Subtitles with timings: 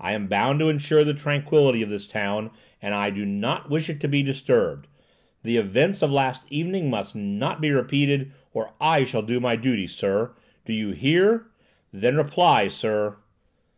[0.00, 3.90] I am bound to insure the tranquillity of this town, and I do not wish
[3.90, 4.86] it to be disturbed.
[5.42, 9.86] The events of last evening must not be repeated, or I shall do my duty,
[9.86, 10.34] sir!
[10.64, 11.48] Do you hear?
[11.92, 13.18] Then reply, sir."